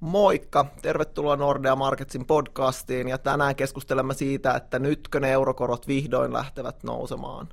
Moikka, 0.00 0.66
tervetuloa 0.82 1.36
Nordea 1.36 1.76
Marketsin 1.76 2.26
podcastiin 2.26 3.08
ja 3.08 3.18
tänään 3.18 3.56
keskustelemme 3.56 4.14
siitä, 4.14 4.54
että 4.54 4.78
nytkö 4.78 5.20
ne 5.20 5.32
eurokorot 5.32 5.88
vihdoin 5.88 6.32
lähtevät 6.32 6.82
nousemaan. 6.82 7.48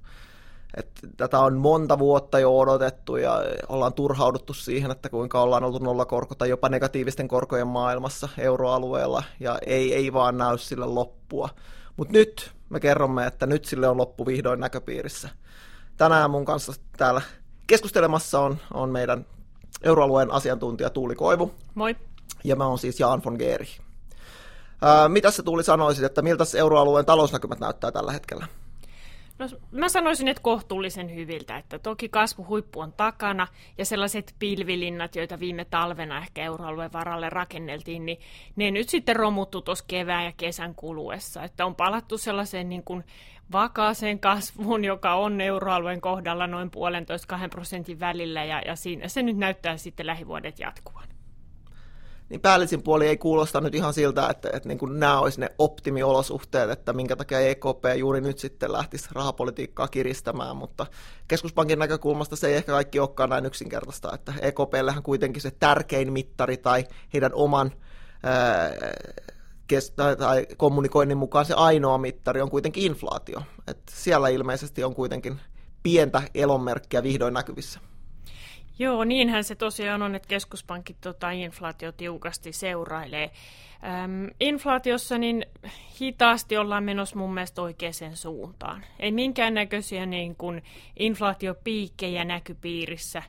Et 0.77 0.89
tätä 1.17 1.39
on 1.39 1.57
monta 1.57 1.99
vuotta 1.99 2.39
jo 2.39 2.59
odotettu 2.59 3.17
ja 3.17 3.43
ollaan 3.69 3.93
turhauduttu 3.93 4.53
siihen, 4.53 4.91
että 4.91 5.09
kuinka 5.09 5.41
ollaan 5.41 5.63
oltu 5.63 5.79
nollakorko 5.79 6.35
tai 6.35 6.49
jopa 6.49 6.69
negatiivisten 6.69 7.27
korkojen 7.27 7.67
maailmassa 7.67 8.29
euroalueella 8.37 9.23
ja 9.39 9.59
ei, 9.65 9.95
ei 9.95 10.13
vaan 10.13 10.37
näy 10.37 10.57
sille 10.57 10.85
loppua. 10.85 11.49
Mutta 11.97 12.13
nyt 12.13 12.51
me 12.69 12.79
kerromme, 12.79 13.27
että 13.27 13.45
nyt 13.45 13.65
sille 13.65 13.87
on 13.87 13.97
loppu 13.97 14.25
vihdoin 14.25 14.59
näköpiirissä. 14.59 15.29
Tänään 15.97 16.31
mun 16.31 16.45
kanssa 16.45 16.73
täällä 16.97 17.21
keskustelemassa 17.69 18.39
on, 18.39 18.57
on 18.73 18.89
meidän 18.89 19.25
euroalueen 19.83 20.31
asiantuntija 20.31 20.89
Tuuli 20.89 21.15
Koivu. 21.15 21.51
Moi 21.75 21.95
ja 22.43 22.55
mä 22.55 22.67
oon 22.67 22.79
siis 22.79 22.99
Jaan 22.99 23.21
von 23.25 23.35
Geeri. 23.39 23.67
mitä 25.07 25.31
sä 25.31 25.43
Tuuli 25.43 25.63
sanoisit, 25.63 26.03
että 26.03 26.21
miltä 26.21 26.43
euroalueen 26.57 27.05
talousnäkymät 27.05 27.59
näyttää 27.59 27.91
tällä 27.91 28.11
hetkellä? 28.11 28.47
No, 29.39 29.47
mä 29.71 29.89
sanoisin, 29.89 30.27
että 30.27 30.43
kohtuullisen 30.43 31.15
hyviltä, 31.15 31.57
että 31.57 31.79
toki 31.79 32.09
kasvuhuippu 32.09 32.79
on 32.79 32.93
takana 32.93 33.47
ja 33.77 33.85
sellaiset 33.85 34.35
pilvilinnat, 34.39 35.15
joita 35.15 35.39
viime 35.39 35.65
talvena 35.65 36.17
ehkä 36.17 36.43
euroalueen 36.43 36.93
varalle 36.93 37.29
rakenneltiin, 37.29 38.05
niin 38.05 38.19
ne 38.55 38.71
nyt 38.71 38.89
sitten 38.89 39.15
romuttu 39.15 39.61
tuossa 39.61 39.85
kevään 39.87 40.25
ja 40.25 40.31
kesän 40.37 40.75
kuluessa, 40.75 41.43
että 41.43 41.65
on 41.65 41.75
palattu 41.75 42.17
sellaiseen 42.17 42.69
niin 42.69 42.83
kuin 42.83 43.03
vakaaseen 43.51 44.19
kasvuun, 44.19 44.85
joka 44.85 45.13
on 45.13 45.41
euroalueen 45.41 46.01
kohdalla 46.01 46.47
noin 46.47 46.71
puolentoista 46.71 47.27
kahden 47.27 47.49
prosentin 47.49 47.99
välillä 47.99 48.43
ja, 48.43 48.61
ja 48.65 48.75
siinä 48.75 49.07
se 49.07 49.23
nyt 49.23 49.37
näyttää 49.37 49.77
sitten 49.77 50.05
lähivuodet 50.05 50.59
jatkuvan 50.59 51.08
niin 52.29 52.41
päällisin 52.41 52.83
puoli 52.83 53.07
ei 53.07 53.17
kuulosta 53.17 53.61
nyt 53.61 53.75
ihan 53.75 53.93
siltä, 53.93 54.27
että, 54.29 54.49
että 54.53 54.69
niin 54.69 54.77
kuin 54.77 54.99
nämä 54.99 55.19
olisi 55.19 55.39
ne 55.39 55.49
optimiolosuhteet, 55.59 56.69
että 56.69 56.93
minkä 56.93 57.15
takia 57.15 57.39
EKP 57.39 57.85
juuri 57.97 58.21
nyt 58.21 58.39
sitten 58.39 58.71
lähtisi 58.71 59.09
rahapolitiikkaa 59.11 59.87
kiristämään, 59.87 60.57
mutta 60.57 60.85
keskuspankin 61.27 61.79
näkökulmasta 61.79 62.35
se 62.35 62.47
ei 62.47 62.55
ehkä 62.55 62.71
kaikki 62.71 62.99
olekaan 62.99 63.29
näin 63.29 63.45
yksinkertaista, 63.45 64.13
että 64.13 64.33
EKPllähän 64.41 65.03
kuitenkin 65.03 65.41
se 65.41 65.51
tärkein 65.51 66.13
mittari 66.13 66.57
tai 66.57 66.85
heidän 67.13 67.31
oman 67.33 67.71
ää, 68.23 68.71
kes- 69.67 69.91
tai, 69.91 70.15
tai 70.15 70.47
kommunikoinnin 70.57 71.17
mukaan 71.17 71.45
se 71.45 71.53
ainoa 71.53 71.97
mittari 71.97 72.41
on 72.41 72.49
kuitenkin 72.49 72.83
inflaatio. 72.83 73.41
että 73.67 73.91
siellä 73.95 74.27
ilmeisesti 74.29 74.83
on 74.83 74.95
kuitenkin 74.95 75.39
pientä 75.83 76.21
elonmerkkiä 76.33 77.03
vihdoin 77.03 77.33
näkyvissä. 77.33 77.79
Joo, 78.79 79.03
niinhän 79.03 79.43
se 79.43 79.55
tosiaan 79.55 80.01
on, 80.01 80.15
että 80.15 80.27
keskuspankit 80.27 80.97
tota, 81.01 81.31
inflaatio 81.31 81.91
tiukasti 81.91 82.53
seurailee. 82.53 83.31
Öm, 84.03 84.29
inflaatiossa 84.39 85.17
niin 85.17 85.45
hitaasti 86.01 86.57
ollaan 86.57 86.83
menossa 86.83 87.15
mun 87.15 87.33
mielestä 87.33 87.61
oikeaan 87.61 88.15
suuntaan. 88.15 88.85
Ei 88.99 89.11
minkäännäköisiä 89.11 90.05
niin 90.05 90.35
kuin 90.35 90.63
inflaatiopiikkejä 90.99 92.25
näkypiirissä 92.25 93.23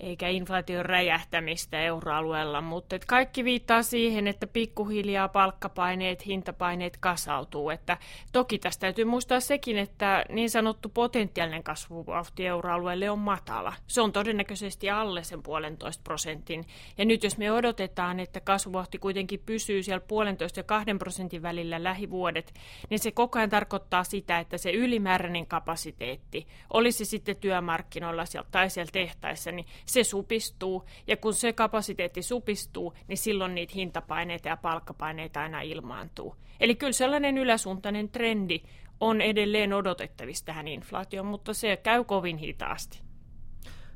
eikä 0.00 0.28
inflaation 0.28 0.86
räjähtämistä 0.86 1.80
euroalueella, 1.80 2.60
mutta 2.60 2.96
et 2.96 3.04
kaikki 3.04 3.44
viittaa 3.44 3.82
siihen, 3.82 4.28
että 4.28 4.46
pikkuhiljaa 4.46 5.28
palkkapaineet, 5.28 6.26
hintapaineet 6.26 6.96
kasautuu. 6.96 7.70
Että 7.70 7.96
toki 8.32 8.58
tästä 8.58 8.80
täytyy 8.80 9.04
muistaa 9.04 9.40
sekin, 9.40 9.78
että 9.78 10.24
niin 10.28 10.50
sanottu 10.50 10.88
potentiaalinen 10.88 11.62
kasvuvauhti 11.62 12.46
euroalueelle 12.46 13.10
on 13.10 13.18
matala. 13.18 13.74
Se 13.86 14.00
on 14.00 14.12
todennäköisesti 14.12 14.90
alle 14.90 15.22
sen 15.22 15.42
puolentoista 15.42 16.02
prosentin. 16.04 16.64
Ja 16.98 17.04
nyt 17.04 17.24
jos 17.24 17.38
me 17.38 17.52
odotetaan, 17.52 18.20
että 18.20 18.40
kasvuvauhti 18.40 18.98
kuitenkin 18.98 19.42
pysyy 19.46 19.82
siellä 19.82 20.04
puolentoista 20.08 20.60
ja 20.60 20.64
kahden 20.64 20.98
prosentin 20.98 21.42
välillä 21.42 21.82
lähivuodet, 21.84 22.54
niin 22.90 22.98
se 22.98 23.10
koko 23.10 23.38
ajan 23.38 23.50
tarkoittaa 23.50 24.04
sitä, 24.04 24.38
että 24.38 24.58
se 24.58 24.70
ylimääräinen 24.70 25.46
kapasiteetti, 25.46 26.46
olisi 26.72 27.04
sitten 27.04 27.36
työmarkkinoilla 27.36 28.24
tai 28.50 28.70
siellä 28.70 28.90
tehtaissa, 28.92 29.52
niin 29.52 29.66
se 29.88 30.04
supistuu, 30.04 30.84
ja 31.06 31.16
kun 31.16 31.34
se 31.34 31.52
kapasiteetti 31.52 32.22
supistuu, 32.22 32.94
niin 33.08 33.18
silloin 33.18 33.54
niitä 33.54 33.72
hintapaineita 33.74 34.48
ja 34.48 34.56
palkkapaineita 34.56 35.40
aina 35.40 35.60
ilmaantuu. 35.60 36.34
Eli 36.60 36.74
kyllä 36.74 36.92
sellainen 36.92 37.38
yläsuuntainen 37.38 38.08
trendi 38.08 38.62
on 39.00 39.20
edelleen 39.20 39.72
odotettavissa 39.72 40.44
tähän 40.44 40.68
inflaatioon, 40.68 41.26
mutta 41.26 41.54
se 41.54 41.76
käy 41.76 42.04
kovin 42.04 42.36
hitaasti. 42.36 43.00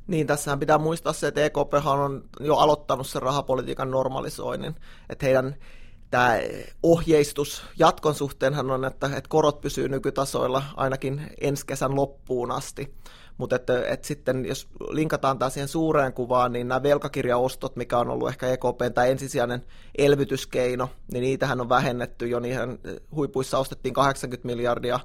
Niin, 0.06 0.26
tässähän 0.26 0.60
pitää 0.60 0.78
muistaa 0.78 1.12
se, 1.12 1.26
että 1.26 1.44
EKP 1.44 1.74
on 1.84 2.24
jo 2.40 2.56
aloittanut 2.56 3.06
sen 3.06 3.22
rahapolitiikan 3.22 3.90
normalisoinnin, 3.90 4.74
että 5.08 5.26
heidän 5.26 5.56
tämä 6.10 6.38
ohjeistus 6.82 7.62
jatkon 7.78 8.14
suhteenhan 8.14 8.70
on, 8.70 8.84
että, 8.84 9.06
että 9.06 9.28
korot 9.28 9.60
pysyy 9.60 9.88
nykytasoilla 9.88 10.62
ainakin 10.76 11.30
ensi 11.40 11.66
kesän 11.66 11.96
loppuun 11.96 12.50
asti. 12.50 12.94
Mutta 13.38 13.56
että, 13.56 13.86
että 13.86 14.06
sitten 14.06 14.46
jos 14.46 14.68
linkataan 14.90 15.38
taas 15.38 15.54
siihen 15.54 15.68
suureen 15.68 16.12
kuvaan, 16.12 16.52
niin 16.52 16.68
nämä 16.68 16.82
velkakirjaostot, 16.82 17.76
mikä 17.76 17.98
on 17.98 18.10
ollut 18.10 18.28
ehkä 18.28 18.48
EKPn 18.48 18.92
tämä 18.94 19.06
ensisijainen 19.06 19.64
elvytyskeino, 19.98 20.90
niin 21.12 21.22
niitähän 21.22 21.60
on 21.60 21.68
vähennetty 21.68 22.28
jo, 22.28 22.40
niihin 22.40 22.78
huipuissa 23.14 23.58
ostettiin 23.58 23.94
80 23.94 24.46
miljardia 24.46 25.00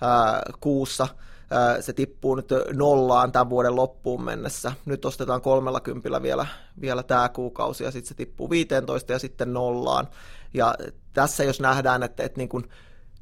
ää, 0.00 0.42
kuussa, 0.60 1.08
se 1.80 1.92
tippuu 1.92 2.34
nyt 2.34 2.48
nollaan 2.72 3.32
tämän 3.32 3.50
vuoden 3.50 3.76
loppuun 3.76 4.22
mennessä. 4.22 4.72
Nyt 4.84 5.04
ostetaan 5.04 5.40
30 5.40 6.22
vielä, 6.22 6.46
vielä 6.80 7.02
tämä 7.02 7.28
kuukausi 7.28 7.84
ja 7.84 7.90
sitten 7.90 8.08
se 8.08 8.14
tippuu 8.14 8.50
15 8.50 9.12
ja 9.12 9.18
sitten 9.18 9.52
nollaan. 9.52 10.08
Ja 10.54 10.74
tässä 11.12 11.44
jos 11.44 11.60
nähdään, 11.60 12.02
että, 12.02 12.22
että 12.22 12.38
niin 12.38 12.48
kuin 12.48 12.64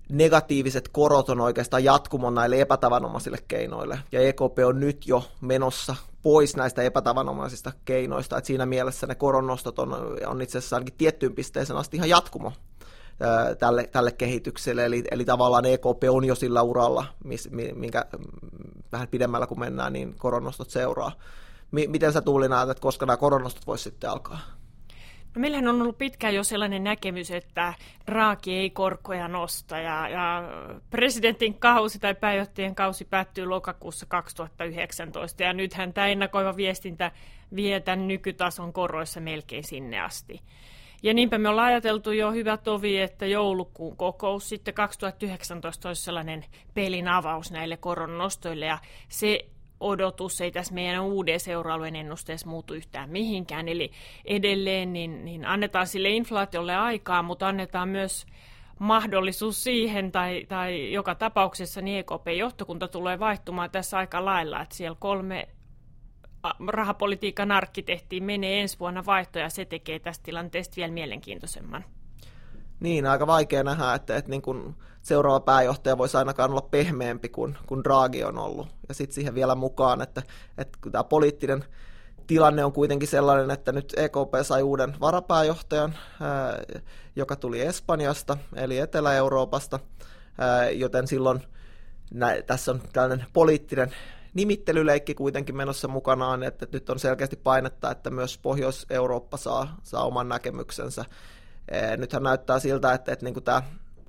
negatiiviset 0.08 0.88
korot 0.88 1.28
on 1.28 1.40
oikeastaan 1.40 1.84
jatkumon 1.84 2.34
näille 2.34 2.60
epätavanomaisille 2.60 3.38
keinoille. 3.48 3.98
Ja 4.12 4.20
EKP 4.20 4.58
on 4.66 4.80
nyt 4.80 5.06
jo 5.06 5.24
menossa 5.40 5.96
pois 6.22 6.56
näistä 6.56 6.82
epätavanomaisista 6.82 7.72
keinoista. 7.84 8.38
että 8.38 8.46
siinä 8.46 8.66
mielessä 8.66 9.06
ne 9.06 9.14
koronnostot 9.14 9.78
on, 9.78 9.96
on 10.26 10.42
itse 10.42 10.58
asiassa 10.58 10.76
ainakin 10.76 10.94
tiettyyn 10.98 11.34
pisteeseen 11.34 11.78
asti 11.78 11.96
ihan 11.96 12.08
jatkumo 12.08 12.52
tälle, 13.58 13.86
tälle 13.86 14.12
kehitykselle. 14.12 14.84
Eli, 14.84 15.04
eli 15.10 15.24
tavallaan 15.24 15.64
EKP 15.64 16.02
on 16.10 16.24
jo 16.24 16.34
sillä 16.34 16.62
uralla, 16.62 17.06
mis, 17.24 17.48
minkä 17.74 18.04
vähän 18.92 19.08
pidemmällä 19.08 19.46
kun 19.46 19.60
mennään, 19.60 19.92
niin 19.92 20.14
koronnostot 20.18 20.70
seuraa. 20.70 21.12
Miten 21.70 22.12
sä 22.12 22.20
Tuuli 22.20 22.48
näet, 22.48 22.68
että 22.68 22.80
koska 22.80 23.06
nämä 23.06 23.16
koronnostot 23.16 23.66
voisi 23.66 23.84
sitten 23.84 24.10
alkaa? 24.10 24.40
No 25.36 25.40
meillähän 25.40 25.68
on 25.68 25.82
ollut 25.82 25.98
pitkään 25.98 26.34
jo 26.34 26.44
sellainen 26.44 26.84
näkemys, 26.84 27.30
että 27.30 27.74
raaki 28.06 28.54
ei 28.54 28.70
korkoja 28.70 29.28
nosta 29.28 29.78
ja, 29.78 30.08
ja 30.08 30.44
presidentin 30.90 31.54
kausi 31.54 31.98
tai 31.98 32.14
pääjohtajien 32.14 32.74
kausi 32.74 33.04
päättyy 33.04 33.46
lokakuussa 33.46 34.06
2019 34.06 35.42
ja 35.42 35.52
nythän 35.52 35.92
tämä 35.92 36.06
ennakoiva 36.06 36.56
viestintä 36.56 37.10
vie 37.56 37.80
tämän 37.80 38.08
nykytason 38.08 38.72
koroissa 38.72 39.20
melkein 39.20 39.64
sinne 39.64 40.00
asti. 40.00 40.40
Ja 41.02 41.14
niinpä 41.14 41.38
me 41.38 41.48
ollaan 41.48 41.68
ajateltu 41.68 42.12
jo 42.12 42.32
hyvä 42.32 42.56
tovi, 42.56 43.00
että 43.00 43.26
joulukuun 43.26 43.96
kokous 43.96 44.48
sitten 44.48 44.74
2019 44.74 45.88
olisi 45.88 46.02
sellainen 46.02 46.44
pelin 46.74 47.08
avaus 47.08 47.50
näille 47.50 47.76
koronnostoille 47.76 48.66
ja 48.66 48.78
se 49.08 49.46
odotus 49.80 50.40
ei 50.40 50.50
tässä 50.50 50.74
meidän 50.74 51.02
uuden 51.02 51.40
seuraavien 51.40 51.96
ennusteessa 51.96 52.48
muutu 52.48 52.74
yhtään 52.74 53.10
mihinkään. 53.10 53.68
Eli 53.68 53.90
edelleen 54.24 54.92
niin, 54.92 55.24
niin 55.24 55.46
annetaan 55.46 55.86
sille 55.86 56.10
inflaatiolle 56.10 56.76
aikaa, 56.76 57.22
mutta 57.22 57.48
annetaan 57.48 57.88
myös 57.88 58.26
mahdollisuus 58.78 59.64
siihen, 59.64 60.12
tai, 60.12 60.46
tai 60.48 60.92
joka 60.92 61.14
tapauksessa 61.14 61.80
niin 61.80 61.98
EKP-johtokunta 61.98 62.88
tulee 62.88 63.18
vaihtumaan 63.18 63.70
tässä 63.70 63.98
aika 63.98 64.24
lailla, 64.24 64.62
että 64.62 64.74
siellä 64.74 64.96
kolme 65.00 65.48
rahapolitiikan 66.68 67.52
arkkitehtiin 67.52 68.24
menee 68.24 68.60
ensi 68.60 68.78
vuonna 68.78 69.06
vaihtoja, 69.06 69.44
ja 69.44 69.50
se 69.50 69.64
tekee 69.64 69.98
tästä 69.98 70.24
tilanteesta 70.24 70.76
vielä 70.76 70.92
mielenkiintoisemman. 70.92 71.84
Niin, 72.80 73.06
aika 73.06 73.26
vaikea 73.26 73.64
nähdä, 73.64 73.94
että, 73.94 74.16
että 74.16 74.30
niin 74.30 74.42
kuin 74.42 74.74
seuraava 75.02 75.40
pääjohtaja 75.40 75.98
voisi 75.98 76.16
ainakaan 76.16 76.50
olla 76.50 76.68
pehmeämpi 76.70 77.28
kuin, 77.28 77.58
kuin 77.66 77.84
Draghi 77.84 78.24
on 78.24 78.38
ollut. 78.38 78.68
Ja 78.88 78.94
sitten 78.94 79.14
siihen 79.14 79.34
vielä 79.34 79.54
mukaan, 79.54 80.02
että, 80.02 80.22
että 80.58 80.78
tämä 80.92 81.04
poliittinen 81.04 81.64
tilanne 82.26 82.64
on 82.64 82.72
kuitenkin 82.72 83.08
sellainen, 83.08 83.50
että 83.50 83.72
nyt 83.72 83.94
EKP 83.96 84.34
sai 84.42 84.62
uuden 84.62 84.94
varapääjohtajan, 85.00 85.94
ää, 86.20 86.58
joka 87.16 87.36
tuli 87.36 87.60
Espanjasta, 87.60 88.36
eli 88.54 88.78
Etelä-Euroopasta, 88.78 89.78
joten 90.72 91.06
silloin 91.06 91.42
nä, 92.14 92.42
tässä 92.46 92.72
on 92.72 92.82
tällainen 92.92 93.26
poliittinen 93.32 93.92
nimittelyleikki 94.34 95.14
kuitenkin 95.14 95.56
menossa 95.56 95.88
mukanaan, 95.88 96.42
että 96.42 96.66
nyt 96.72 96.90
on 96.90 96.98
selkeästi 96.98 97.36
painetta, 97.36 97.90
että 97.90 98.10
myös 98.10 98.38
Pohjois-Eurooppa 98.38 99.36
saa, 99.36 99.76
saa 99.82 100.04
oman 100.04 100.28
näkemyksensä. 100.28 101.04
Nythän 101.96 102.22
näyttää 102.22 102.58
siltä, 102.58 102.92
että, 102.92 103.12
että 103.12 103.24
niin 103.24 103.44
tämä 103.44 103.62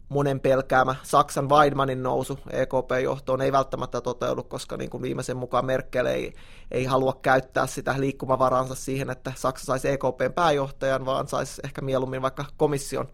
monen 0.10 0.40
pelkäämä 0.40 0.96
Saksan 1.04 1.50
Weidmannin 1.50 2.04
nousu 2.04 2.40
EKP-johtoon 2.52 3.42
ei 3.42 3.52
välttämättä 3.52 4.02
toteudu, 4.02 4.44
koska 4.44 4.78
niin 4.78 4.90
kuin 4.90 5.04
viimeisen 5.04 5.38
mukaan 5.38 5.66
Merkel 5.66 6.06
ei, 6.06 6.34
ei 6.72 6.86
halua 6.86 7.20
käyttää 7.22 7.68
sitä 7.68 7.96
liikkumavaransa 7.98 8.76
siihen, 8.76 9.10
että 9.10 9.34
Saksa 9.36 9.66
saisi 9.66 9.90
EKPn 9.90 10.34
pääjohtajan, 10.36 11.06
vaan 11.06 11.28
saisi 11.28 11.62
ehkä 11.64 11.82
mieluummin 11.82 12.22
vaikka 12.22 12.46
komission 12.58 13.08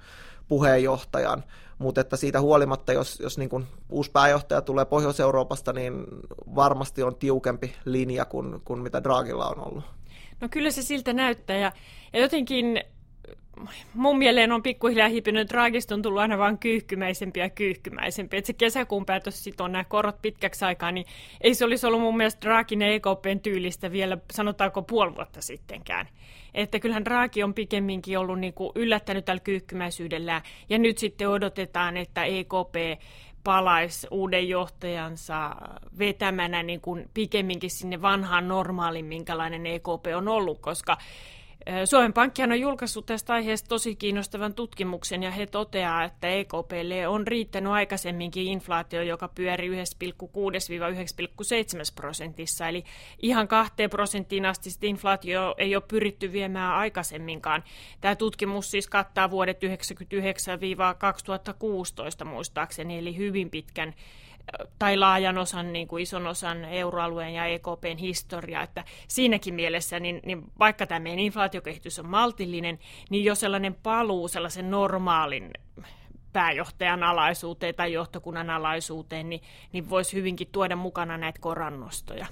puheenjohtajan. 0.47 1.43
Mutta 1.77 2.01
että 2.01 2.17
siitä 2.17 2.41
huolimatta, 2.41 2.93
jos, 2.93 3.19
jos 3.19 3.37
niin 3.37 3.49
kuin 3.49 3.67
uusi 3.89 4.11
pääjohtaja 4.11 4.61
tulee 4.61 4.85
Pohjois-Euroopasta, 4.85 5.73
niin 5.73 6.05
varmasti 6.55 7.03
on 7.03 7.15
tiukempi 7.15 7.75
linja 7.85 8.25
kuin, 8.25 8.61
kuin 8.65 8.79
mitä 8.79 9.03
Draghilla 9.03 9.47
on 9.47 9.67
ollut. 9.67 9.83
No 10.41 10.49
kyllä 10.49 10.71
se 10.71 10.81
siltä 10.81 11.13
näyttää 11.13 11.57
ja, 11.57 11.71
ja 12.13 12.19
jotenkin 12.19 12.83
mun 13.93 14.17
mieleen 14.17 14.51
on 14.51 14.63
pikkuhiljaa 14.63 15.07
hiipinyt, 15.07 15.49
Draagista 15.49 15.95
on 15.95 16.01
tullut 16.01 16.21
aina 16.21 16.37
vaan 16.37 16.57
kyyhkymäisempi 16.57 17.39
ja 17.39 17.49
kyyhkymäisempi. 17.49 18.37
Että 18.37 18.47
se 18.47 18.53
kesäkuun 18.53 19.05
päätös 19.05 19.49
on 19.59 19.71
nämä 19.71 19.83
korot 19.83 20.21
pitkäksi 20.21 20.65
aikaa, 20.65 20.91
niin 20.91 21.05
ei 21.41 21.55
se 21.55 21.65
olisi 21.65 21.87
ollut 21.87 22.01
mun 22.01 22.17
mielestä 22.17 22.41
Draagin 22.41 22.81
ja 22.81 22.87
EKPn 22.87 23.39
tyylistä 23.43 23.91
vielä, 23.91 24.17
sanotaanko 24.31 24.81
puoli 24.81 25.15
vuotta 25.15 25.41
sittenkään. 25.41 26.07
Että 26.53 26.79
kyllähän 26.79 27.05
Draagi 27.05 27.43
on 27.43 27.53
pikemminkin 27.53 28.19
ollut 28.19 28.39
niin 28.39 28.53
kuin 28.53 28.71
yllättänyt 28.75 29.25
tällä 29.25 29.39
kyyhkymäisyydellä, 29.39 30.41
ja 30.69 30.77
nyt 30.77 30.97
sitten 30.97 31.29
odotetaan, 31.29 31.97
että 31.97 32.23
EKP 32.23 33.01
palaisi 33.43 34.07
uuden 34.11 34.49
johtajansa 34.49 35.55
vetämänä 35.99 36.63
niin 36.63 36.81
kuin 36.81 37.09
pikemminkin 37.13 37.69
sinne 37.69 38.01
vanhaan 38.01 38.47
normaaliin, 38.47 39.05
minkälainen 39.05 39.65
EKP 39.65 40.05
on 40.15 40.27
ollut, 40.27 40.59
koska 40.59 40.97
Suomen 41.85 42.13
Pankkihan 42.13 42.51
on 42.51 42.59
julkaissut 42.59 43.05
tästä 43.05 43.33
aiheesta 43.33 43.67
tosi 43.69 43.95
kiinnostavan 43.95 44.53
tutkimuksen 44.53 45.23
ja 45.23 45.31
he 45.31 45.45
toteaa, 45.45 46.03
että 46.03 46.27
EKPlle 46.27 47.07
on 47.07 47.27
riittänyt 47.27 47.71
aikaisemminkin 47.71 48.47
inflaatio, 48.47 49.01
joka 49.01 49.27
pyöri 49.27 49.69
1,6-9,7 49.69 49.75
prosentissa. 51.95 52.67
Eli 52.67 52.83
ihan 53.21 53.47
kahteen 53.47 53.89
prosenttiin 53.89 54.45
asti 54.45 54.69
inflaatio 54.81 55.55
ei 55.57 55.75
ole 55.75 55.83
pyritty 55.87 56.31
viemään 56.31 56.73
aikaisemminkaan. 56.73 57.63
Tämä 58.01 58.15
tutkimus 58.15 58.71
siis 58.71 58.87
kattaa 58.87 59.31
vuodet 59.31 59.59
1999-2016 62.21 62.25
muistaakseni, 62.25 62.97
eli 62.97 63.17
hyvin 63.17 63.49
pitkän 63.49 63.93
tai 64.79 64.97
laajan 64.97 65.37
osan, 65.37 65.73
niin 65.73 65.87
kuin 65.87 66.03
ison 66.03 66.27
osan 66.27 66.65
euroalueen 66.65 67.33
ja 67.33 67.45
EKPn 67.45 67.97
historiaa, 67.99 68.63
että 68.63 68.83
siinäkin 69.07 69.53
mielessä, 69.53 69.99
niin, 69.99 70.19
niin 70.25 70.43
vaikka 70.59 70.87
tämä 70.87 70.99
meidän 70.99 71.19
inflaatiokehitys 71.19 71.99
on 71.99 72.09
maltillinen, 72.09 72.79
niin 73.09 73.25
jo 73.25 73.35
sellainen 73.35 73.75
paluu 73.83 74.27
sellaisen 74.27 74.71
normaalin 74.71 75.51
pääjohtajan 76.33 77.03
alaisuuteen 77.03 77.75
tai 77.75 77.93
johtokunnan 77.93 78.49
alaisuuteen, 78.49 79.29
niin, 79.29 79.41
niin 79.71 79.89
voisi 79.89 80.17
hyvinkin 80.17 80.47
tuoda 80.51 80.75
mukana 80.75 81.17
näitä 81.17 81.39
korannostoja. 81.41 82.25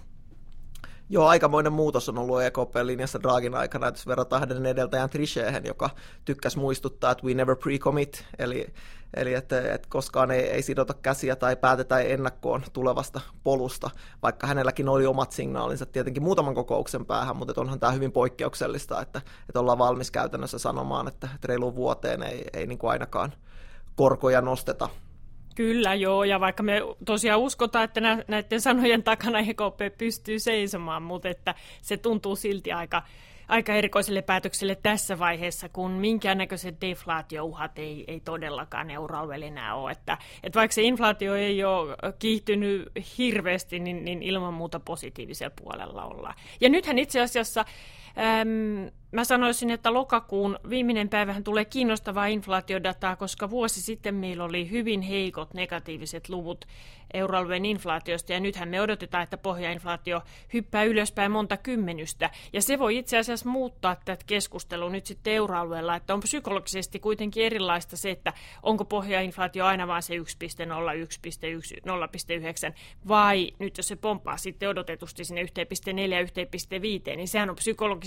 Joo, 1.09 1.27
aikamoinen 1.27 1.73
muutos 1.73 2.09
on 2.09 2.17
ollut 2.17 2.41
EKP-linjassa 2.43 3.23
Dragin 3.23 3.55
aikana, 3.55 3.87
jos 3.87 4.07
verrataan 4.07 4.39
hänen 4.39 4.65
edeltäjän 4.65 5.09
Trichehen, 5.09 5.65
joka 5.65 5.89
tykkäsi 6.25 6.59
muistuttaa, 6.59 7.11
että 7.11 7.25
we 7.25 7.33
never 7.33 7.55
pre-commit, 7.55 8.25
eli, 8.39 8.73
eli 9.13 9.33
että, 9.33 9.73
että 9.73 9.87
koskaan 9.89 10.31
ei, 10.31 10.49
ei 10.49 10.61
sidota 10.61 10.93
käsiä 10.93 11.35
tai 11.35 11.55
päätetä 11.55 11.99
ennakkoon 11.99 12.63
tulevasta 12.73 13.21
polusta, 13.43 13.89
vaikka 14.23 14.47
hänelläkin 14.47 14.89
oli 14.89 15.05
omat 15.05 15.31
signaalinsa 15.31 15.85
tietenkin 15.85 16.23
muutaman 16.23 16.55
kokouksen 16.55 17.05
päähän, 17.05 17.35
mutta 17.35 17.61
onhan 17.61 17.79
tämä 17.79 17.91
hyvin 17.91 18.11
poikkeuksellista, 18.11 19.01
että, 19.01 19.21
että 19.49 19.59
ollaan 19.59 19.77
valmis 19.77 20.11
käytännössä 20.11 20.59
sanomaan, 20.59 21.07
että 21.07 21.29
reiluun 21.43 21.75
vuoteen 21.75 22.23
ei, 22.23 22.45
ei 22.53 22.67
niin 22.67 22.77
kuin 22.77 22.91
ainakaan 22.91 23.33
korkoja 23.95 24.41
nosteta. 24.41 24.89
Kyllä 25.55 25.93
joo, 25.93 26.23
ja 26.23 26.39
vaikka 26.39 26.63
me 26.63 26.81
tosiaan 27.05 27.39
uskotaan, 27.39 27.85
että 27.85 28.01
näiden 28.27 28.61
sanojen 28.61 29.03
takana 29.03 29.39
EKP 29.39 29.97
pystyy 29.97 30.39
seisomaan, 30.39 31.03
mutta 31.03 31.29
että 31.29 31.55
se 31.81 31.97
tuntuu 31.97 32.35
silti 32.35 32.71
aika, 32.71 33.03
aika 33.51 33.74
erikoiselle 33.74 34.21
päätökselle 34.21 34.75
tässä 34.75 35.19
vaiheessa, 35.19 35.69
kun 35.69 35.92
minkäännäköiset 35.92 36.81
deflaatiouhat 36.81 37.80
ei, 37.80 38.03
ei 38.07 38.19
todellakaan 38.19 38.89
euroalueella 38.89 39.45
enää 39.45 39.75
ole. 39.75 39.92
Että, 39.92 40.18
että 40.44 40.59
vaikka 40.59 40.75
se 40.75 40.81
inflaatio 40.81 41.36
ei 41.36 41.63
ole 41.63 41.98
kiihtynyt 42.19 42.92
hirveästi, 43.18 43.80
niin, 43.80 44.06
niin 44.06 44.24
ilman 44.24 44.53
muuta 44.53 44.80
positiivisella 44.80 45.53
puolella 45.63 46.06
ollaan. 46.06 46.36
Ja 46.62 46.69
nythän 46.69 47.00
itse 47.00 47.21
asiassa 47.21 47.65
äm, 48.17 48.91
Mä 49.11 49.23
sanoisin, 49.23 49.71
että 49.71 49.93
lokakuun 49.93 50.59
viimeinen 50.69 51.09
päivähän 51.09 51.43
tulee 51.43 51.65
kiinnostavaa 51.65 52.25
inflaatiodataa, 52.25 53.15
koska 53.15 53.49
vuosi 53.49 53.81
sitten 53.81 54.15
meillä 54.15 54.43
oli 54.43 54.69
hyvin 54.71 55.01
heikot 55.01 55.53
negatiiviset 55.53 56.29
luvut 56.29 56.65
euroalueen 57.13 57.65
inflaatiosta, 57.65 58.33
ja 58.33 58.39
nythän 58.39 58.69
me 58.69 58.81
odotetaan, 58.81 59.23
että 59.23 59.37
pohjainflaatio 59.37 60.21
hyppää 60.53 60.83
ylöspäin 60.83 61.31
monta 61.31 61.57
kymmenystä, 61.57 62.29
ja 62.53 62.61
se 62.61 62.79
voi 62.79 62.97
itse 62.97 63.17
asiassa 63.17 63.49
muuttaa 63.49 63.95
tätä 63.95 64.23
keskustelua 64.27 64.89
nyt 64.89 65.05
sitten 65.05 65.33
euroalueella, 65.33 65.95
että 65.95 66.13
on 66.13 66.19
psykologisesti 66.19 66.99
kuitenkin 66.99 67.45
erilaista 67.45 67.97
se, 67.97 68.11
että 68.11 68.33
onko 68.63 68.85
pohjainflaatio 68.85 69.65
aina 69.65 69.87
vain 69.87 70.03
se 70.03 70.13
1,0, 70.13 70.21
1,1, 70.21 70.23
0,9, 72.69 72.73
vai 73.07 73.51
nyt 73.59 73.77
jos 73.77 73.87
se 73.87 73.95
pomppaa 73.95 74.37
sitten 74.37 74.69
odotetusti 74.69 75.25
sinne 75.25 75.41
1,4, 75.41 75.47
1,5, 77.09 77.15
niin 77.15 77.27
sehän 77.27 77.49
on 77.49 77.55
psykologisesti 77.55 78.00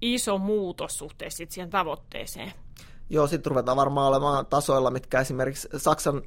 iso 0.00 0.38
muutos 0.38 0.98
suhteessa 0.98 1.44
siihen 1.48 1.70
tavoitteeseen. 1.70 2.52
Joo, 3.10 3.26
sitten 3.26 3.50
ruvetaan 3.50 3.76
varmaan 3.76 4.08
olemaan 4.08 4.46
tasoilla, 4.46 4.90
mitkä 4.90 5.20
esimerkiksi 5.20 5.68
Saksan, 5.76 6.22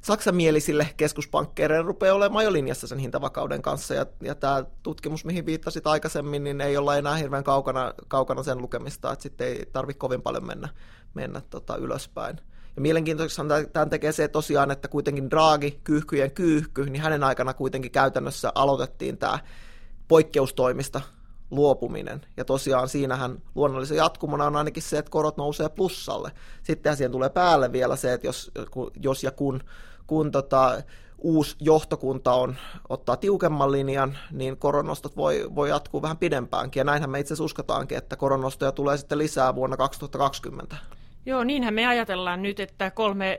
saksanmielisille 0.00 0.88
keskuspankkeille 0.96 1.82
rupeaa 1.82 2.14
olemaan 2.14 2.44
jo 2.44 2.52
linjassa 2.52 2.86
sen 2.86 2.98
hintavakauden 2.98 3.62
kanssa. 3.62 3.94
Ja, 3.94 4.06
ja 4.20 4.34
tämä 4.34 4.64
tutkimus, 4.82 5.24
mihin 5.24 5.46
viittasit 5.46 5.86
aikaisemmin, 5.86 6.44
niin 6.44 6.60
ei 6.60 6.76
olla 6.76 6.96
enää 6.96 7.16
hirveän 7.16 7.44
kaukana, 7.44 7.94
kaukana 8.08 8.42
sen 8.42 8.58
lukemista, 8.58 9.12
että 9.12 9.22
sitten 9.22 9.46
ei 9.46 9.66
tarvitse 9.72 9.98
kovin 9.98 10.22
paljon 10.22 10.46
mennä, 10.46 10.68
mennä 11.14 11.42
tota 11.50 11.76
ylöspäin. 11.76 12.40
Ja 12.76 12.82
mielenkiintoista 12.82 13.42
tämän 13.72 13.90
tekee 13.90 14.12
se 14.12 14.28
tosiaan, 14.28 14.70
että 14.70 14.88
kuitenkin 14.88 15.30
Draghi, 15.30 15.80
kyyhkyjen 15.84 16.30
kyyhky, 16.30 16.90
niin 16.90 17.02
hänen 17.02 17.24
aikana 17.24 17.54
kuitenkin 17.54 17.90
käytännössä 17.90 18.52
aloitettiin 18.54 19.18
tämä 19.18 19.38
poikkeustoimista 20.08 21.00
luopuminen. 21.50 22.20
Ja 22.36 22.44
tosiaan 22.44 22.88
siinähän 22.88 23.42
luonnollisen 23.54 23.96
jatkumona 23.96 24.44
on 24.44 24.56
ainakin 24.56 24.82
se, 24.82 24.98
että 24.98 25.10
korot 25.10 25.36
nousee 25.36 25.68
plussalle. 25.68 26.32
Sittenhän 26.62 26.96
siihen 26.96 27.12
tulee 27.12 27.28
päälle 27.28 27.72
vielä 27.72 27.96
se, 27.96 28.12
että 28.12 28.26
jos, 28.26 28.50
jos 29.02 29.24
ja 29.24 29.30
kun, 29.30 29.60
kun 30.06 30.30
tota, 30.30 30.82
uusi 31.18 31.56
johtokunta 31.60 32.32
on, 32.32 32.56
ottaa 32.88 33.16
tiukemman 33.16 33.72
linjan, 33.72 34.18
niin 34.30 34.56
koronostot 34.56 35.16
voi, 35.16 35.48
voi 35.54 35.68
jatkuu 35.68 36.02
vähän 36.02 36.16
pidempäänkin. 36.16 36.80
Ja 36.80 36.84
näinhän 36.84 37.10
me 37.10 37.20
itse 37.20 37.34
asiassa 37.34 37.44
uskotaankin, 37.44 37.98
että 37.98 38.16
koronostoja 38.16 38.72
tulee 38.72 38.96
sitten 38.96 39.18
lisää 39.18 39.54
vuonna 39.54 39.76
2020. 39.76 40.76
Joo, 41.26 41.44
niinhän 41.44 41.74
me 41.74 41.86
ajatellaan 41.86 42.42
nyt, 42.42 42.60
että 42.60 42.90
kolme 42.90 43.38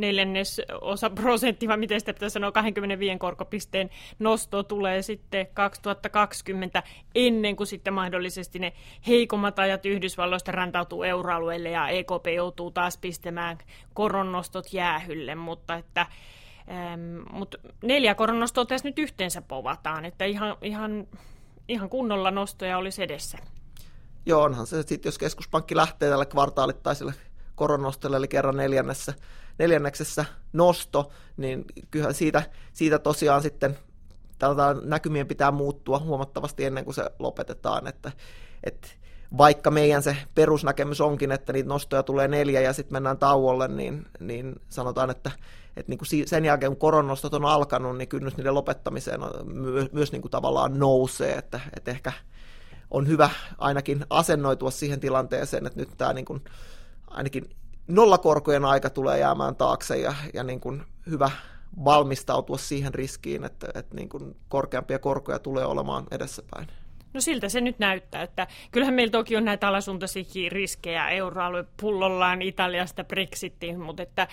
neljännes 0.00 0.60
osa 0.80 1.10
prosentti, 1.10 1.68
vai 1.68 1.76
miten 1.76 2.00
sitä 2.00 2.14
pitäisi 2.14 2.34
sanoa, 2.34 2.52
25 2.52 3.18
korkopisteen 3.18 3.90
nosto 4.18 4.62
tulee 4.62 5.02
sitten 5.02 5.46
2020 5.54 6.82
ennen 7.14 7.56
kuin 7.56 7.66
sitten 7.66 7.94
mahdollisesti 7.94 8.58
ne 8.58 8.72
heikommat 9.06 9.58
ajat 9.58 9.86
Yhdysvalloista 9.86 10.52
rantautuu 10.52 11.02
euroalueelle 11.02 11.70
ja 11.70 11.88
EKP 11.88 12.26
joutuu 12.36 12.70
taas 12.70 12.98
pistämään 12.98 13.58
koronnostot 13.94 14.72
jäähylle, 14.72 15.34
mutta 15.34 15.74
että 15.74 16.06
ähm, 16.70 17.18
mutta 17.32 17.58
neljä 17.82 18.14
koronnostoa 18.14 18.64
tässä 18.64 18.88
nyt 18.88 18.98
yhteensä 18.98 19.42
povataan, 19.42 20.04
että 20.04 20.24
ihan, 20.24 20.56
ihan, 20.62 21.06
ihan 21.68 21.88
kunnolla 21.88 22.30
nostoja 22.30 22.78
olisi 22.78 23.02
edessä. 23.02 23.38
Joo, 24.26 24.42
onhan 24.42 24.66
se 24.66 24.82
sitten, 24.82 25.08
jos 25.08 25.18
keskuspankki 25.18 25.76
lähtee 25.76 26.10
tälle 26.10 26.26
kvartaalittaiselle 26.26 27.14
koronnostolle, 27.54 28.16
eli 28.16 28.28
kerran 28.28 28.56
neljännessä, 28.56 29.14
neljänneksessä 29.58 30.24
nosto, 30.52 31.10
niin 31.36 31.64
kyllähän 31.90 32.14
siitä, 32.14 32.42
siitä 32.72 32.98
tosiaan 32.98 33.42
sitten 33.42 33.78
näkymien 34.82 35.26
pitää 35.26 35.50
muuttua 35.50 35.98
huomattavasti 35.98 36.64
ennen 36.64 36.84
kuin 36.84 36.94
se 36.94 37.10
lopetetaan, 37.18 37.86
että, 37.86 38.12
että 38.64 38.88
vaikka 39.38 39.70
meidän 39.70 40.02
se 40.02 40.16
perusnäkemys 40.34 41.00
onkin, 41.00 41.32
että 41.32 41.52
niitä 41.52 41.68
nostoja 41.68 42.02
tulee 42.02 42.28
neljä 42.28 42.60
ja 42.60 42.72
sitten 42.72 42.92
mennään 42.92 43.18
tauolle, 43.18 43.68
niin, 43.68 44.06
niin 44.20 44.60
sanotaan, 44.68 45.10
että, 45.10 45.30
että 45.76 45.90
niin 45.90 45.98
kuin 45.98 46.28
sen 46.28 46.44
jälkeen 46.44 46.70
kun 46.72 46.78
koronostot 46.78 47.34
on 47.34 47.44
alkanut, 47.44 47.98
niin 47.98 48.08
kynnys 48.08 48.36
niiden 48.36 48.54
lopettamiseen 48.54 49.22
on, 49.22 49.52
myös, 49.52 49.92
myös 49.92 50.12
niin 50.12 50.22
kuin 50.22 50.30
tavallaan 50.30 50.78
nousee, 50.78 51.32
että, 51.32 51.60
että 51.76 51.90
ehkä 51.90 52.12
on 52.90 53.08
hyvä 53.08 53.30
ainakin 53.58 54.06
asennoitua 54.10 54.70
siihen 54.70 55.00
tilanteeseen, 55.00 55.66
että 55.66 55.80
nyt 55.80 55.90
tämä 55.96 56.12
niin 56.12 56.24
kuin, 56.24 56.44
ainakin 57.06 57.50
nollakorkojen 57.88 58.64
aika 58.64 58.90
tulee 58.90 59.18
jäämään 59.18 59.56
taakse 59.56 59.96
ja, 59.96 60.14
ja 60.34 60.42
niin 60.42 60.60
kuin 60.60 60.82
hyvä 61.10 61.30
valmistautua 61.84 62.58
siihen 62.58 62.94
riskiin, 62.94 63.44
että, 63.44 63.66
että 63.74 63.96
niin 63.96 64.08
kuin 64.08 64.36
korkeampia 64.48 64.98
korkoja 64.98 65.38
tulee 65.38 65.64
olemaan 65.64 66.04
edessäpäin. 66.10 66.68
No 67.14 67.20
siltä 67.20 67.48
se 67.48 67.60
nyt 67.60 67.78
näyttää, 67.78 68.22
että 68.22 68.46
kyllähän 68.70 68.94
meillä 68.94 69.10
toki 69.10 69.36
on 69.36 69.44
näitä 69.44 69.68
alasuuntaisia 69.68 70.50
riskejä 70.50 71.08
euroalue 71.08 71.64
pullollaan 71.80 72.42
Italiasta 72.42 73.04
Brexitiin, 73.04 73.80
mutta 73.80 74.02
että 74.02 74.28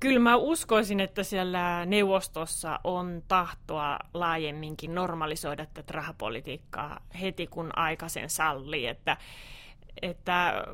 kyllä 0.00 0.18
mä 0.18 0.36
uskoisin, 0.36 1.00
että 1.00 1.22
siellä 1.22 1.86
neuvostossa 1.86 2.80
on 2.84 3.22
tahtoa 3.28 3.98
laajemminkin 4.14 4.94
normalisoida 4.94 5.66
tätä 5.66 5.92
rahapolitiikkaa 5.94 7.00
heti 7.20 7.46
kun 7.46 7.78
aika 7.78 8.08
sen 8.08 8.30
sallii, 8.30 8.86
että, 8.86 9.16
että 10.02 10.64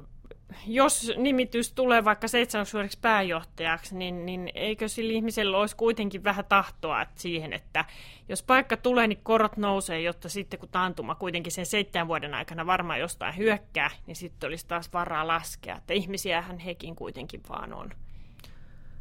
jos 0.66 1.12
nimitys 1.16 1.72
tulee 1.72 2.04
vaikka 2.04 2.28
seitsemäksi 2.28 2.72
vuodeksi 2.72 2.98
pääjohtajaksi, 3.02 3.96
niin, 3.96 4.26
niin 4.26 4.50
eikö 4.54 4.88
sillä 4.88 5.12
ihmisellä 5.12 5.58
olisi 5.58 5.76
kuitenkin 5.76 6.24
vähän 6.24 6.44
tahtoa 6.48 7.06
siihen, 7.14 7.52
että 7.52 7.84
jos 8.28 8.42
paikka 8.42 8.76
tulee, 8.76 9.06
niin 9.06 9.20
korot 9.22 9.56
nousee, 9.56 10.00
jotta 10.00 10.28
sitten 10.28 10.60
kun 10.60 10.68
taantuma 10.68 11.14
kuitenkin 11.14 11.52
sen 11.52 11.66
seitsemän 11.66 12.08
vuoden 12.08 12.34
aikana 12.34 12.66
varmaan 12.66 13.00
jostain 13.00 13.36
hyökkää, 13.36 13.90
niin 14.06 14.16
sitten 14.16 14.48
olisi 14.48 14.66
taas 14.66 14.92
varaa 14.92 15.26
laskea. 15.26 15.76
Että 15.76 15.94
ihmisiähän 15.94 16.58
hekin 16.58 16.96
kuitenkin 16.96 17.40
vaan 17.48 17.72
on. 17.72 17.90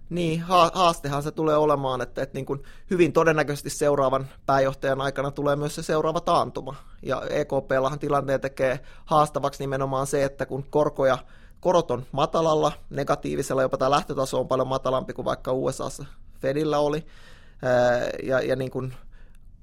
Niin, 0.09 0.41
haastehan 0.73 1.23
se 1.23 1.31
tulee 1.31 1.57
olemaan, 1.57 2.01
että, 2.01 2.21
että 2.21 2.37
niin 2.37 2.45
kuin 2.45 2.63
hyvin 2.89 3.13
todennäköisesti 3.13 3.69
seuraavan 3.69 4.27
pääjohtajan 4.45 5.01
aikana 5.01 5.31
tulee 5.31 5.55
myös 5.55 5.75
se 5.75 5.83
seuraava 5.83 6.21
taantuma. 6.21 6.75
Ja 7.01 7.21
EKPllahan 7.29 7.99
tilanteen 7.99 8.41
tekee 8.41 8.79
haastavaksi 9.05 9.63
nimenomaan 9.63 10.07
se, 10.07 10.23
että 10.23 10.45
kun 10.45 10.65
korkoja, 10.69 11.17
korot 11.59 11.91
on 11.91 12.05
matalalla, 12.11 12.71
negatiivisella, 12.89 13.61
jopa 13.61 13.77
tämä 13.77 13.91
lähtötaso 13.91 14.39
on 14.39 14.47
paljon 14.47 14.67
matalampi 14.67 15.13
kuin 15.13 15.25
vaikka 15.25 15.53
USAssa 15.53 16.05
Fedillä 16.39 16.79
oli, 16.79 17.05
ja, 18.23 18.41
ja 18.41 18.55
niin 18.55 18.71
kuin 18.71 18.93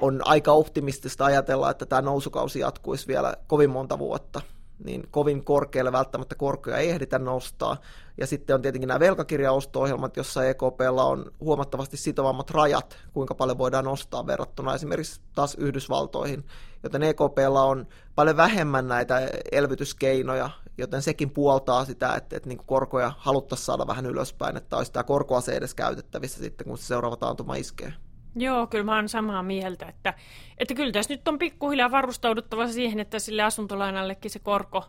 on 0.03 0.23
aika 0.25 0.53
optimistista 0.53 1.25
ajatella, 1.25 1.71
että 1.71 1.87
tämä 1.87 2.03
nousukausi 2.03 2.59
jatkuisi 2.59 3.07
vielä 3.07 3.35
kovin 3.47 3.71
monta 3.71 3.99
vuotta– 3.99 4.41
niin 4.85 5.09
kovin 5.11 5.45
korkealle 5.45 5.93
välttämättä 5.93 6.35
korkoja 6.35 6.77
ei 6.77 6.91
ehditä 6.91 7.19
nostaa. 7.19 7.77
Ja 8.19 8.27
sitten 8.27 8.55
on 8.55 8.63
tietenkin 8.63 8.89
nämä 8.89 9.01
velkakirjaosto-ohjelmat, 9.01 10.17
jossa 10.17 10.45
EKPlla 10.45 11.05
on 11.05 11.31
huomattavasti 11.41 11.97
sitovammat 11.97 12.51
rajat, 12.51 12.97
kuinka 13.13 13.35
paljon 13.35 13.59
voidaan 13.59 13.85
nostaa 13.85 14.27
verrattuna 14.27 14.75
esimerkiksi 14.75 15.21
taas 15.35 15.55
Yhdysvaltoihin. 15.55 16.45
Joten 16.83 17.03
EKPlla 17.03 17.63
on 17.63 17.87
paljon 18.15 18.37
vähemmän 18.37 18.89
näitä 18.89 19.29
elvytyskeinoja, 19.53 20.51
joten 20.79 21.03
sekin 21.03 21.31
puoltaa 21.31 21.85
sitä, 21.85 22.15
että, 22.15 22.37
että 22.37 22.49
niin 22.49 22.59
korkoja 22.67 23.13
haluttaisiin 23.19 23.67
saada 23.67 23.87
vähän 23.87 24.07
ylöspäin, 24.07 24.57
että 24.57 24.77
olisi 24.77 24.93
tämä 24.93 25.05
korkoase 25.05 25.53
edes 25.53 25.75
käytettävissä 25.75 26.39
sitten, 26.39 26.67
kun 26.67 26.79
se 26.79 26.87
seuraava 26.87 27.17
taantuma 27.17 27.55
iskee. 27.55 27.93
Joo, 28.37 28.67
kyllä 28.67 28.85
mä 28.85 28.97
oon 28.97 29.09
samaa 29.09 29.43
mieltä, 29.43 29.87
että, 29.87 30.15
että 30.59 30.75
kyllä 30.75 30.93
tässä 30.93 31.15
nyt 31.15 31.29
on 31.29 31.39
pikkuhiljaa 31.39 31.91
varustauduttava 31.91 32.69
siihen, 32.69 33.01
että 33.01 33.19
sille 33.19 33.43
asuntolainallekin 33.43 34.31
se 34.31 34.39
korko, 34.39 34.85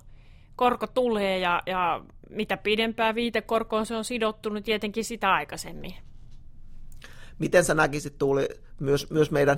korko 0.55 0.87
tulee 0.87 1.39
ja, 1.39 1.61
ja 1.65 2.01
mitä 2.29 2.57
pidempään 2.57 3.15
viitekorkoon 3.15 3.85
se 3.85 3.95
on 3.95 4.05
sidottu, 4.05 4.49
niin 4.49 4.63
tietenkin 4.63 5.05
sitä 5.05 5.33
aikaisemmin. 5.33 5.95
Miten 7.39 7.65
sä 7.65 7.73
näkisit 7.73 8.17
Tuuli 8.17 8.49
myös, 8.79 9.09
myös 9.09 9.31
meidän, 9.31 9.57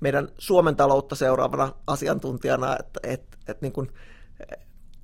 meidän 0.00 0.28
Suomen 0.38 0.76
taloutta 0.76 1.14
seuraavana 1.14 1.72
asiantuntijana, 1.86 2.76
että, 2.80 3.00
että, 3.02 3.36
että 3.48 3.66
niin 3.66 3.72
kuin, 3.72 3.90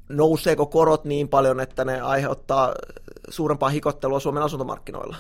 nouseeko 0.09 0.67
korot 0.67 1.05
niin 1.05 1.29
paljon, 1.29 1.61
että 1.61 1.85
ne 1.85 2.01
aiheuttaa 2.01 2.75
suurempaa 3.29 3.69
hikottelua 3.69 4.21
Suomen 4.21 4.43
asuntomarkkinoilla? 4.43 5.17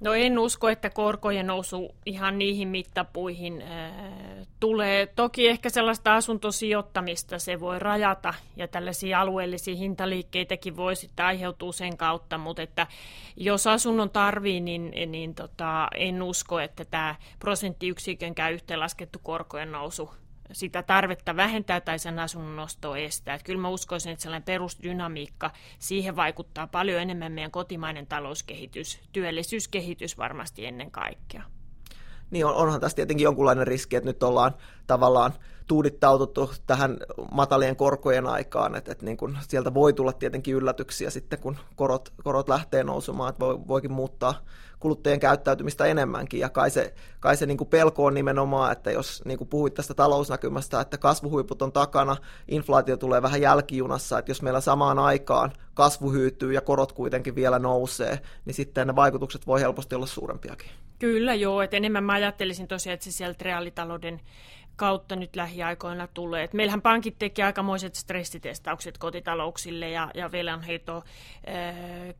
No 0.00 0.14
en 0.14 0.38
usko, 0.38 0.68
että 0.68 0.90
korkojen 0.90 1.46
nousu 1.46 1.94
ihan 2.06 2.38
niihin 2.38 2.68
mittapuihin 2.68 3.62
äh, 3.62 4.46
tulee. 4.60 5.06
Toki 5.06 5.48
ehkä 5.48 5.70
sellaista 5.70 6.14
asuntosijoittamista 6.14 7.38
se 7.38 7.60
voi 7.60 7.78
rajata 7.78 8.34
ja 8.56 8.68
tällaisia 8.68 9.20
alueellisia 9.20 9.74
hintaliikkeitäkin 9.76 10.76
voi 10.76 10.96
sitten 10.96 11.26
aiheutua 11.26 11.72
sen 11.72 11.96
kautta, 11.96 12.38
mutta 12.38 12.62
että 12.62 12.86
jos 13.36 13.66
asunnon 13.66 14.10
tarvii, 14.10 14.60
niin, 14.60 14.92
niin 15.06 15.34
tota, 15.34 15.88
en 15.94 16.22
usko, 16.22 16.60
että 16.60 16.84
tämä 16.84 17.14
prosenttiyksikön 17.38 18.34
yhteenlaskettu 18.52 19.18
korkojen 19.22 19.72
nousu 19.72 20.10
sitä 20.52 20.82
tarvetta 20.82 21.36
vähentää 21.36 21.80
tai 21.80 21.98
sen 21.98 22.18
asunnon 22.18 22.56
nostoa 22.56 22.98
estää. 22.98 23.34
Että 23.34 23.44
kyllä 23.44 23.60
mä 23.60 23.68
uskoisin, 23.68 24.12
että 24.12 24.22
sellainen 24.22 24.46
perusdynamiikka, 24.46 25.50
siihen 25.78 26.16
vaikuttaa 26.16 26.66
paljon 26.66 27.02
enemmän 27.02 27.32
meidän 27.32 27.50
kotimainen 27.50 28.06
talouskehitys, 28.06 29.00
työllisyyskehitys 29.12 30.18
varmasti 30.18 30.66
ennen 30.66 30.90
kaikkea. 30.90 31.42
Niin 32.30 32.46
on, 32.46 32.54
onhan 32.54 32.80
tässä 32.80 32.96
tietenkin 32.96 33.24
jonkunlainen 33.24 33.66
riski, 33.66 33.96
että 33.96 34.10
nyt 34.10 34.22
ollaan 34.22 34.54
tavallaan 34.86 35.32
tuudittaututtu 35.68 36.50
tähän 36.66 36.96
matalien 37.32 37.76
korkojen 37.76 38.26
aikaan, 38.26 38.74
että, 38.74 38.92
että 38.92 39.04
niin 39.04 39.16
kun 39.16 39.38
sieltä 39.48 39.74
voi 39.74 39.92
tulla 39.92 40.12
tietenkin 40.12 40.54
yllätyksiä 40.54 41.10
sitten, 41.10 41.38
kun 41.38 41.56
korot, 41.76 42.12
korot 42.24 42.48
lähtee 42.48 42.84
nousemaan, 42.84 43.30
että 43.30 43.40
voi, 43.40 43.58
voikin 43.68 43.92
muuttaa 43.92 44.34
kuluttajien 44.80 45.20
käyttäytymistä 45.20 45.84
enemmänkin, 45.84 46.40
ja 46.40 46.48
kai 46.48 46.70
se, 46.70 46.94
kai 47.20 47.36
se 47.36 47.46
niin 47.46 47.58
kuin 47.58 47.68
pelko 47.68 48.04
on 48.04 48.14
nimenomaan, 48.14 48.72
että 48.72 48.90
jos 48.90 49.22
niin 49.24 49.38
kuin 49.38 49.48
puhuit 49.48 49.74
tästä 49.74 49.94
talousnäkymästä, 49.94 50.80
että 50.80 50.98
kasvuhuiput 50.98 51.62
on 51.62 51.72
takana, 51.72 52.16
inflaatio 52.48 52.96
tulee 52.96 53.22
vähän 53.22 53.40
jälkijunassa, 53.40 54.18
että 54.18 54.30
jos 54.30 54.42
meillä 54.42 54.60
samaan 54.60 54.98
aikaan 54.98 55.52
kasvu 55.74 56.12
hyytyy 56.12 56.52
ja 56.52 56.60
korot 56.60 56.92
kuitenkin 56.92 57.34
vielä 57.34 57.58
nousee, 57.58 58.20
niin 58.44 58.54
sitten 58.54 58.86
ne 58.86 58.96
vaikutukset 58.96 59.46
voi 59.46 59.60
helposti 59.60 59.94
olla 59.94 60.06
suurempiakin. 60.06 60.70
Kyllä 60.98 61.34
joo, 61.34 61.62
että 61.62 61.76
enemmän 61.76 62.04
mä 62.04 62.12
ajattelisin 62.12 62.68
tosiaan, 62.68 62.94
että 62.94 63.04
se 63.04 63.12
sieltä 63.12 63.44
reaalitalouden 63.44 64.20
kautta 64.78 65.16
nyt 65.16 65.36
lähiaikoina 65.36 66.06
tulee. 66.06 66.44
Et 66.44 66.52
meillähän 66.52 66.82
pankit 66.82 67.18
teki 67.18 67.42
aikamoiset 67.42 67.94
stressitestaukset 67.94 68.98
kotitalouksille 68.98 69.90
ja, 69.90 70.10
ja 70.14 70.32
velanheito 70.32 71.04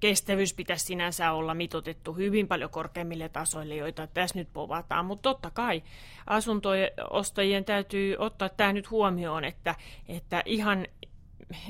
kestävyys 0.01 0.55
pitäisi 0.55 0.85
sinänsä 0.85 1.33
olla 1.33 1.55
mitotettu 1.55 2.13
hyvin 2.13 2.49
paljon 2.49 2.71
korkeammille 2.71 3.29
tasoille, 3.29 3.77
joita 3.77 4.07
tässä 4.07 4.39
nyt 4.39 4.49
povataan. 4.53 5.05
Mutta 5.05 5.23
totta 5.23 5.51
kai 5.51 5.83
asuntoostajien 6.27 7.65
täytyy 7.65 8.17
ottaa 8.19 8.49
tämä 8.49 8.73
nyt 8.73 8.91
huomioon, 8.91 9.45
että, 9.45 9.75
että 10.09 10.43
ihan 10.47 10.87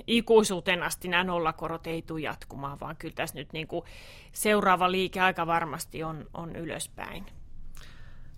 ikuisuuteen 0.06 0.82
asti 0.82 1.08
nämä 1.08 1.24
nollakorot 1.24 1.86
ei 1.86 2.02
tule 2.02 2.20
jatkumaan, 2.20 2.80
vaan 2.80 2.96
kyllä 2.96 3.14
tässä 3.14 3.34
nyt 3.34 3.52
niin 3.52 3.66
kuin 3.66 3.84
seuraava 4.32 4.92
liike 4.92 5.20
aika 5.20 5.46
varmasti 5.46 6.02
on, 6.02 6.26
on 6.34 6.56
ylöspäin. 6.56 7.26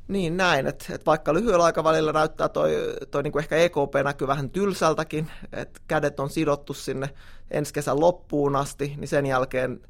Niin 0.08 0.36
näin, 0.36 0.66
että, 0.66 0.94
että 0.94 1.06
vaikka 1.06 1.34
lyhyellä 1.34 1.64
aikavälillä 1.64 2.12
näyttää 2.12 2.48
toi, 2.48 2.70
toi 3.10 3.22
niin 3.22 3.32
kuin 3.32 3.42
ehkä 3.42 3.56
EKP 3.56 3.94
näkyy 4.04 4.26
vähän 4.28 4.50
tylsältäkin, 4.50 5.30
että 5.52 5.80
kädet 5.88 6.20
on 6.20 6.30
sidottu 6.30 6.74
sinne 6.74 7.08
ensi 7.50 7.74
kesän 7.74 8.00
loppuun 8.00 8.56
asti, 8.56 8.94
niin 8.96 9.08
sen 9.08 9.26
jälkeen 9.26 9.80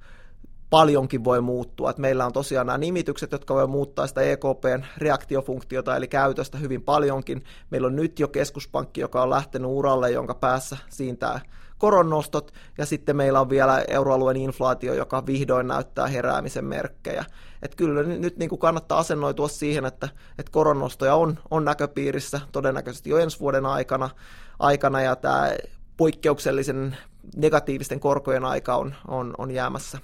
paljonkin 0.70 1.24
voi 1.24 1.40
muuttua. 1.40 1.90
Että 1.90 2.02
meillä 2.02 2.26
on 2.26 2.32
tosiaan 2.32 2.66
nämä 2.66 2.78
nimitykset, 2.78 3.32
jotka 3.32 3.54
voi 3.54 3.66
muuttaa 3.66 4.06
sitä 4.06 4.20
EKPn 4.20 4.84
reaktiofunktiota, 4.98 5.96
eli 5.96 6.08
käytöstä 6.08 6.58
hyvin 6.58 6.82
paljonkin. 6.82 7.44
Meillä 7.70 7.86
on 7.86 7.96
nyt 7.96 8.18
jo 8.18 8.28
keskuspankki, 8.28 9.00
joka 9.00 9.22
on 9.22 9.30
lähtenyt 9.30 9.70
uralle, 9.70 10.10
jonka 10.10 10.34
päässä 10.34 10.76
siintää 10.88 11.40
koronnostot, 11.78 12.52
ja 12.78 12.86
sitten 12.86 13.16
meillä 13.16 13.40
on 13.40 13.50
vielä 13.50 13.84
euroalueen 13.88 14.36
inflaatio, 14.36 14.94
joka 14.94 15.26
vihdoin 15.26 15.68
näyttää 15.68 16.06
heräämisen 16.06 16.64
merkkejä. 16.64 17.24
Että 17.62 17.76
kyllä 17.76 18.02
nyt 18.02 18.36
niin 18.36 18.48
kuin 18.48 18.58
kannattaa 18.58 18.98
asennoitua 18.98 19.48
siihen, 19.48 19.84
että, 19.84 20.08
että 20.38 20.52
koronnostoja 20.52 21.14
on, 21.14 21.38
on 21.50 21.64
näköpiirissä 21.64 22.40
todennäköisesti 22.52 23.10
jo 23.10 23.18
ensi 23.18 23.40
vuoden 23.40 23.66
aikana, 23.66 24.10
aikana 24.58 25.02
ja 25.02 25.16
tämä 25.16 25.50
poikkeuksellisen 25.96 26.96
negatiivisten 27.36 28.00
korkojen 28.00 28.44
aika 28.44 28.76
on, 28.76 28.94
on, 29.08 29.34
on 29.38 29.50
jäämässä 29.50 29.98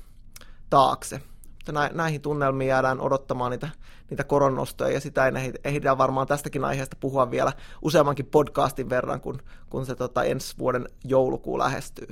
taakse. 0.70 1.20
Mutta 1.54 1.88
näihin 1.92 2.20
tunnelmiin 2.20 2.68
jäädään 2.68 3.00
odottamaan 3.00 3.50
niitä, 3.50 3.68
niitä 4.10 4.24
koronnostoja 4.24 4.92
ja 4.94 5.00
sitä 5.00 5.32
ehditään 5.64 5.98
varmaan 5.98 6.26
tästäkin 6.26 6.64
aiheesta 6.64 6.96
puhua 7.00 7.30
vielä 7.30 7.52
useammankin 7.82 8.26
podcastin 8.26 8.90
verran, 8.90 9.20
kun, 9.20 9.42
kun 9.70 9.86
se 9.86 9.94
tota, 9.94 10.24
ensi 10.24 10.58
vuoden 10.58 10.88
joulukuu 11.04 11.58
lähestyy. 11.58 12.08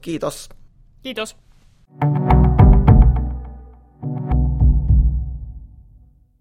Kiitos. 0.00 0.48
Kiitos. 1.02 1.36